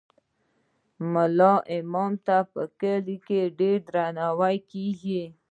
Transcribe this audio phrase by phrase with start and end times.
[1.13, 5.23] ملا امام ته په کلي کې ډیر درناوی کیږي.